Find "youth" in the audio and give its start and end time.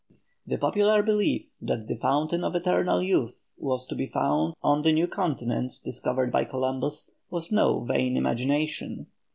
3.03-3.53